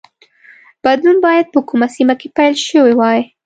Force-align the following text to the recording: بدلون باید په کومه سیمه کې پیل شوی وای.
بدلون 0.83 1.17
باید 1.25 1.45
په 1.53 1.59
کومه 1.69 1.87
سیمه 1.95 2.15
کې 2.19 2.27
پیل 2.37 2.53
شوی 2.67 2.93
وای. 2.95 3.21